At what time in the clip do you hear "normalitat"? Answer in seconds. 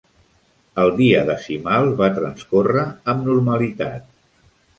3.29-4.11